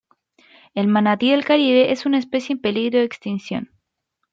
El 0.73 0.87
manatí 0.87 1.29
del 1.29 1.45
Caribe 1.45 1.91
es 1.91 2.07
una 2.07 2.17
especie 2.17 2.53
en 2.53 2.59
peligro 2.59 2.97
de 2.97 3.05
extinción. 3.05 3.69